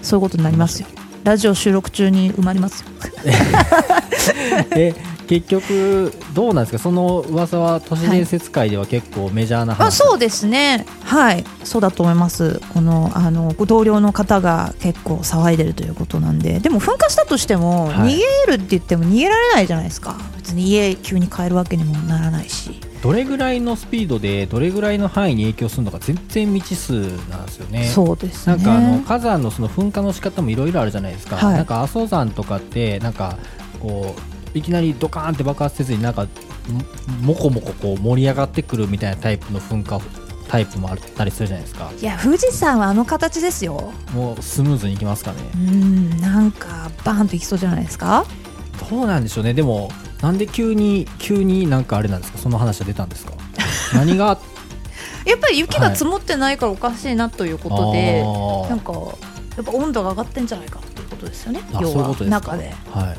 [0.03, 0.89] そういうことになりますよ。
[1.25, 2.87] ラジオ収録中に埋まりますよ。
[4.71, 4.95] え
[5.31, 6.79] 結局どうなんですか？
[6.81, 10.85] その噂は都市伝説界では結構メジャーな話、あそうですね。
[11.05, 11.45] はい。
[11.63, 12.61] そうだと思います。
[12.75, 16.59] このあのご同僚の方が結構騒いでるということなんで。
[16.59, 18.17] でも噴火したとしても、はい。
[18.17, 20.17] 逃げるって言っても逃げられないじゃないですか。
[20.37, 22.81] 別に家急に帰るわけにもならないし。
[23.01, 26.93] どれぐらいのスピードでどれぐらいの範囲に影響するのか全然未知数
[27.31, 27.85] なんですよね。
[27.85, 28.57] そうですね。
[28.57, 31.55] なんかあの火山のその噴火の仕方もいろいろあるじゃないですか、はい。
[31.55, 33.39] なんか阿蘇山とかってなんか
[33.79, 36.27] こういきなりドカーンって爆発せずになんか
[37.23, 40.01] ももこもここう盛り上がってくるみたいなタイプの噴火
[40.49, 41.91] タイプもあったりするじゃないですか。
[42.01, 43.93] いや富士山はあの形ですよ。
[44.13, 45.39] もうスムーズにいきますかね。
[45.55, 48.25] うんなんかバーンといきそうじゃないですか？
[48.91, 49.55] どうなんでしょうね。
[49.55, 49.91] でも
[50.23, 52.39] なんで急に急になんかあれなんですか？
[52.39, 53.35] その話が出たんですか？
[53.95, 54.39] 何が？
[55.27, 58.71] やっぱり雪が積もってないからおかしいなということで、あー。
[58.71, 58.93] なんか
[59.57, 62.73] やっぱ温度が上がってんじゃないかっていうことですよねあ要は中で。
[62.91, 63.07] はい。
[63.07, 63.17] はい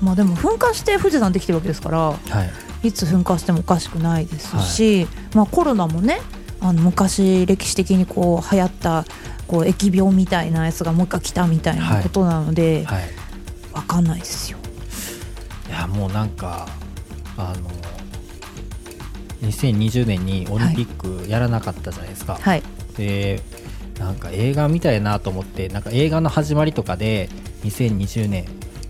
[0.00, 2.16] まあでも噴火して富士山できてるわけですからは
[2.82, 2.88] い。
[2.88, 6.20] いつ噴火してもおかしくないですし、まあ、コロナもね
[6.60, 9.04] あの昔歴史的にこう流行った
[9.46, 13.02] こう疫病みたいなやつがもう一回来たみたいなことなので、はい。
[13.72, 14.58] わかんないですよ。
[15.68, 16.66] いやもうなんか
[17.36, 17.70] あの
[19.48, 22.62] 2020年にオリンピックやらなかったじゃないですか、はい、
[22.96, 23.40] で
[23.98, 27.28] なんか映画みたいなと思ってなんか映画の始まりとかで
[27.62, 28.44] 2020年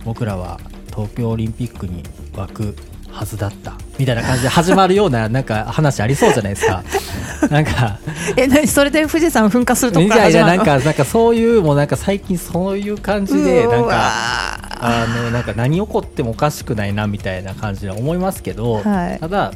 [0.04, 0.58] 僕らは
[1.00, 2.02] 東京オリンピックに
[2.36, 2.76] 湧く
[3.10, 6.84] はずだったみたいな感じで始まるようななんか話ありそうじゃないですか。
[7.50, 7.98] なんか。
[8.36, 19.18] え何それで富士山噴火するとから始まるのやいやなんかなんかそういうもうなんか最近そういう感じでなんかあのなんか何起こってもおかしくないなみたいな感じで思いますけど、はい。
[19.18, 19.52] ただ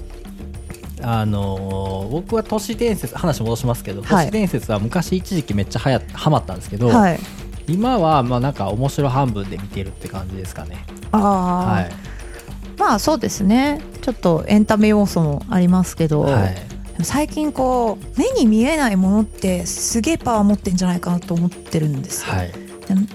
[1.03, 4.27] あの僕は都市伝説話戻しますけど、はい。
[4.27, 7.21] 都市伝説は昔一時期めっちゃはやはまったんですけど、はい。
[7.67, 10.85] 今はまあなんか面白半分で見てるって感じですかね。
[11.15, 11.75] あー。
[11.75, 11.91] はい。
[12.79, 13.81] まあそうですね。
[14.03, 16.57] ちょっとエンタメ要素もありますけど、はい。
[17.03, 22.53] 最近こう目に見えないものってすげえパワー持ってんじゃないかなと思ってるんですよ、はい。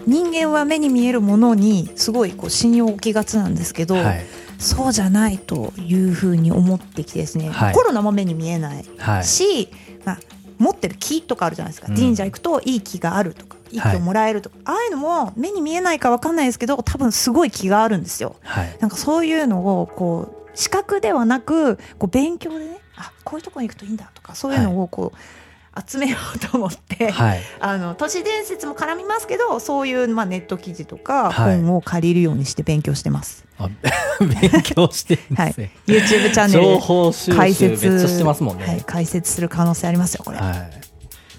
[0.05, 4.25] 人間は目に見えるものにすごいこう信用を置きがちなんですけど、はい。
[4.57, 7.73] そうじゃないというふうに思ってきてですね、はい。
[7.73, 9.23] コロナも目に見えないはい。
[9.23, 9.69] し、
[10.03, 10.19] まあ、
[10.57, 11.95] 持ってる木とかあるじゃないですか、うん。
[11.95, 13.77] 神社行くといい木があるとかい。
[13.77, 18.35] い木をもらえるとか、ああいうのも目に見えないかわかんないですけど多分すごい木があるんですよ。
[18.41, 18.77] はい。
[18.79, 25.17] なんかそういうのをこう視覚ではなくこう勉強でねあこういうところに行くといいんだとかそういうのをこう
[25.87, 27.41] 集めようと思って、はい。
[27.59, 31.61] あの都市伝説も絡みますけどそういう、まあ、ネット記事とかはい。
[31.61, 33.45] 本を借りるようにして勉強してます。
[33.57, 33.69] あ
[34.19, 35.53] 勉強してるんはい。
[35.53, 38.65] ですね、、YouTube チャンネルで情報収集解説してますもんね。
[38.65, 40.37] はい、解説する可能性ありますよこれ。
[40.37, 40.88] はい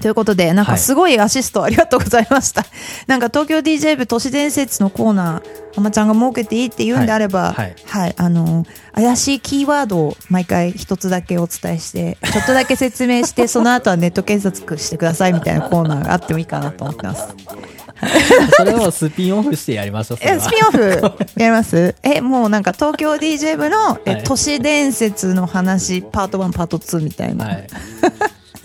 [0.00, 0.80] ということで、なんかはい。
[0.80, 2.64] すごいアシストありがとうございました。
[3.06, 5.42] なんか東京 DJ 部都市伝説のコーナー、
[5.76, 7.74] あまちゃんが設けていいって言うんであれば、はい。
[7.86, 17.24] はい、あの、怪しいキーワードを毎回一つだけお伝えして、ちょっとだけ説明して、 その後はネット検索してくださいみたいなコーナーがあってもいいかなと思ってます。
[18.56, 20.40] それをスピンオフしてやりましょうえ、は。
[20.40, 21.12] スピンオフ？
[21.36, 21.94] やります？
[22.02, 24.22] え、もうなんか東京 DJ 部の、えはい。
[24.24, 27.44] 都市伝説の話、パート1、パート2みたいな。
[27.44, 27.66] はい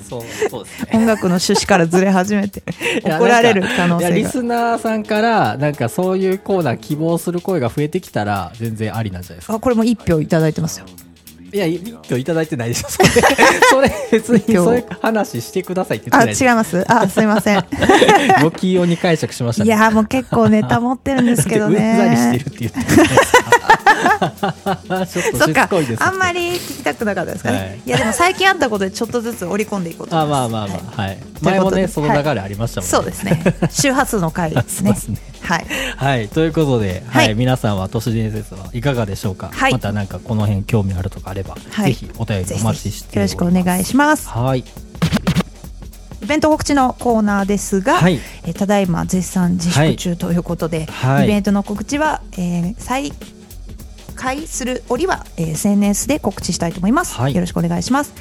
[0.07, 0.23] そう。
[0.49, 0.89] そうですね。
[0.93, 2.63] 音楽の趣旨からずれ始めて
[3.03, 4.15] 怒られる可能性が。
[4.15, 9.55] リスナーさんからなんかそういうコーナー希望する声が増えてきたら全然ありなんじゃないですか。
[9.55, 10.85] あこれも一票いただいてますよ。
[11.53, 13.07] いや一票いただいてないでしょそれ。
[13.71, 16.83] それ別に票そういう話してくださいって言ってないあ違います。
[16.91, 17.63] あすいません。
[18.41, 19.67] ご起用に解釈しましたね。
[19.67, 22.79] いやもう結構ネタ持ってるんですけど うんざりしてねるって言って
[25.37, 25.69] そっか
[25.99, 27.81] あんまり聞きたくなかったですかね、はい。
[27.85, 30.51] い、やでも最近あったことでちょっとずつ織り込んでいこうとあ思います。
[30.51, 33.43] まあまあまあはい、前もねその流れありましたもんね、そうですね。
[33.69, 34.95] 周波数の回ですね。
[34.95, 35.17] すね。
[35.41, 35.65] はい。
[35.97, 37.35] はい、ということで、はい、はい。
[37.35, 39.49] 皆さんは都市伝説はいかがでしょうか？
[39.53, 39.71] はい。
[39.71, 41.93] またなんかこの辺興味あるとかあれば、はい。
[41.93, 44.27] ぜひお便りお待ちしてよろしくお願いします。
[44.29, 44.63] はい、イ
[46.25, 48.19] ベント告知のコーナーですが、はい。
[48.43, 51.25] えーただいま絶賛自粛中ということで、はい。
[51.25, 53.13] イベントの告知は、えー再
[54.15, 57.35] 開する折は、えー SNS で告知したいと思います、はい。
[57.35, 58.13] よろしくお願いします。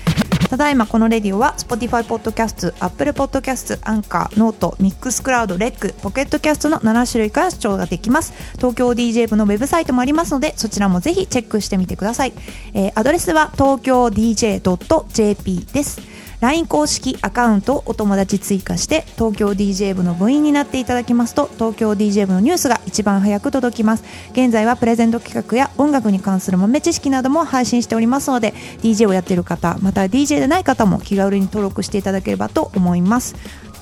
[0.48, 8.34] ただいまこのレディオは Spotify ポッドキャスト Apple ポッドキャストアンカーノートミックスクラウドレックポケットキャストの7種類から視聴ができます。
[8.56, 12.32] 東京 DJ 部のウェブサイトもありますのでそちらもぜひチェックしてみてください、
[12.74, 16.13] えーアドレスは東京 DJ.jp です
[16.44, 24.04] LINE 公式アカウントをお友達追加して東京 DJ 部の部員になっていただきますと東京 DJ 部のニュースが一番早く届きます。
[24.32, 33.36] 現在はプレゼント企画や音楽に関する豆知識なども配信しておりますので DJ をやっている方また DJ でない方も気軽に登録していただければと思います。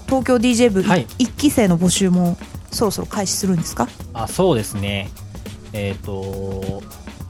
[0.06, 1.06] 東京 DJ 部はい。
[1.18, 2.36] 1期生の募集も
[2.70, 3.88] そろそろ開始するんですか？
[4.14, 5.08] あ、そうですね。
[5.72, 6.80] えっ、と、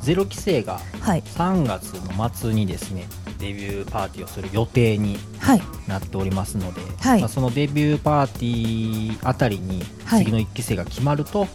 [0.03, 1.23] ゼロ期生がはい。
[1.23, 3.07] 3月の末にですね、
[3.43, 5.63] デビューパーティーをする予定にはい。
[5.89, 7.21] なっておりますので、はい。
[7.21, 10.25] まあ、そのデビューパーティーあたりにはい。
[10.25, 11.49] 次の1期生が決まると、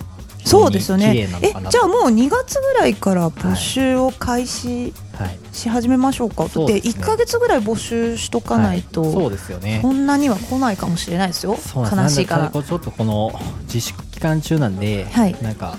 [0.47, 1.27] そうですよね。
[1.41, 7.03] えじゃあもう2月ぐらいから募集を開始はい、し始めましょうか、だってそうですね。
[7.03, 9.13] 1か月ぐらい募集しとかないと、はい。
[9.13, 9.79] そうですよね。
[9.81, 11.57] こんなには来ないかもしれないですよ。
[11.75, 12.51] 悲しいから。
[12.51, 13.33] ちょっとこの
[13.63, 15.35] 自粛期間中なんで、はい。
[15.41, 15.77] なんか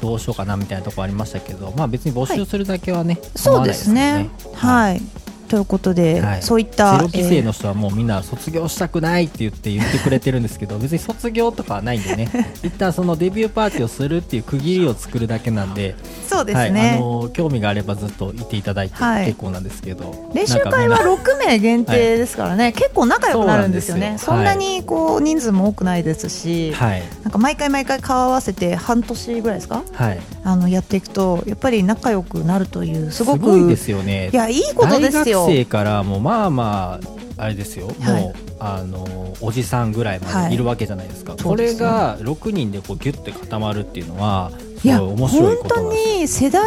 [0.00, 4.30] どうしようかなみたいなところありましたけど、まあ別に募集するだけはね、構そうですね。
[4.44, 5.02] よはい、
[5.48, 6.42] ということで、はい。
[6.42, 12.28] そういったゼロ期生のえ人はもうみんな卒業したくないって言って言ってくれてるんですけど別に卒業とかはないんでね。
[12.62, 19.26] 一旦そのデビューパーティーをするっていう区切りを作るだけなんでーそうですはい、あね、の興味があればずっといていただいてはい。
[19.26, 24.16] 結構なんですけど、練習会はなんか6名限定ですからね、結構仲良くなるんですよね。
[24.18, 27.02] そんなにこう人数も多くないですし、はい。
[27.22, 29.82] なんか毎回毎回顔合わせて半年ぐらいですか？
[29.92, 30.20] はい。
[30.44, 34.30] あのやっていくとやっぱり仲良くなるというすごくすごいですよね。
[34.32, 37.00] いやいいことですよ生からもうまあま
[37.36, 38.22] ああれですよ、はい。
[38.22, 40.58] もうあのおじさんぐらいまでい。
[40.58, 41.80] るわけじゃないですか、これそうですね。
[41.80, 46.62] が6人でこうギュッて固まるっていうのはすいい面白い本当に世代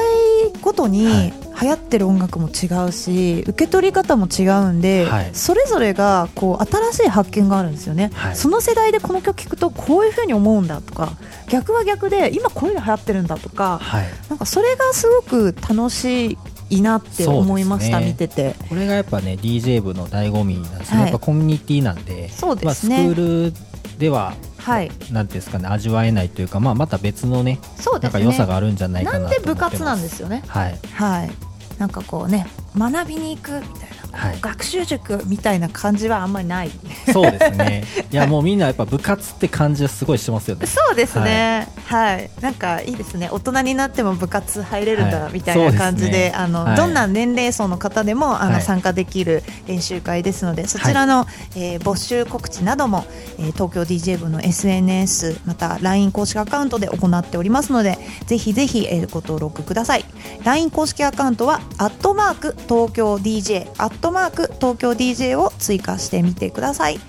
[0.61, 0.91] ごとはい。
[0.91, 5.29] に流行ってる音楽も違うし受け取り方も違うんで、はい。
[5.33, 8.35] それぞれがこう新しい発見があるんですよね、はい。
[8.35, 11.17] その世代でこの曲聴くとこういう風に思うんだとか
[11.49, 14.05] 逆は逆で今こういうの流行ってるんだとかはい。
[14.29, 16.37] なんかそれがすごく楽し
[16.71, 18.07] いなって思いました、ね。
[18.07, 18.55] 見てて。
[18.69, 21.05] これがやっぱね DJ 部の醍醐味なんですね、はい。
[21.05, 23.53] やっぱコミュニティなんでそうでまあ、スクすね、ール
[23.99, 24.91] でははい。
[25.11, 28.19] なんていうんですかね味わえないというか、まあ、また別のねそうですね。
[28.23, 29.47] なんか良さがあるんじゃないかなとなん思ってます。
[29.47, 30.43] で部活なんですよね。
[30.47, 30.79] はい。
[30.93, 31.31] はい。
[31.77, 32.47] なんかこうね
[32.77, 34.37] 学びに行くみたいな、はい。
[34.41, 36.71] 学習塾みたいな感じはあんまりない。
[37.11, 37.83] そうですね。
[38.11, 40.65] いやもうみんなやっぱ部活って感じはすごいしてますよね。
[40.65, 45.33] そうですね、はい、なんかいいですね、大人になっても部活入れるんだ、はい。
[45.33, 46.77] みたいな感じで、あの、はい。
[46.77, 48.61] どんな年齢層の方でもあの、はい。
[48.61, 53.05] 参加できる練習会ですので、そちらの、えー募集告知なども、
[53.39, 60.05] えー東京 DJ 部の SNS また LINE 公式アカウントで行っておりますので、ぜひぜひ、えーご登録ください。
[60.43, 66.99] LINE 公式アカウントはアットマーク東京 DJ アットマーク東京 DJ を追加してみてください。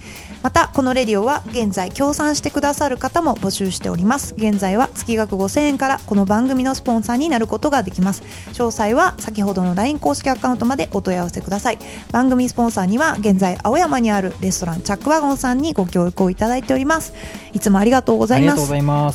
[0.42, 4.34] またこのレディオは現在協賛してくださる方も募集しております。
[4.36, 8.22] 現在は月額5000円からこの番組のスポンサーになることができます。
[8.52, 11.78] 詳細は先ほどの LINE 公式アカウントまでお問い合わせください。
[12.10, 17.12] 番組スポンサーには現在青山にあるレストランチャックワゴンさんにご協力をいただいております。
[17.52, 18.66] いつもありがとうございます。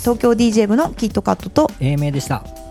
[0.01, 2.66] 東京 DJ 部のキットカットと英明でした